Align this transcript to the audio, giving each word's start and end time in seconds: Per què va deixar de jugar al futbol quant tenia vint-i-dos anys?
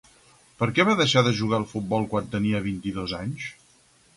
Per 0.61 0.67
què 0.77 0.85
va 0.87 0.95
deixar 1.01 1.23
de 1.27 1.33
jugar 1.41 1.57
al 1.59 1.67
futbol 1.73 2.07
quant 2.15 2.33
tenia 2.37 2.63
vint-i-dos 2.71 3.15
anys? 3.19 3.51